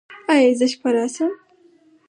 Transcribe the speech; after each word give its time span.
ایا 0.33 0.53
زه 0.59 0.65
شپه 0.71 0.89
راشم؟ 0.95 1.31